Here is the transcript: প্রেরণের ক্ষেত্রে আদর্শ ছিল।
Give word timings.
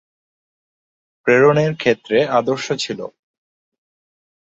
প্রেরণের 1.27 1.71
ক্ষেত্রে 1.75 2.17
আদর্শ 2.39 2.67
ছিল। 2.83 2.99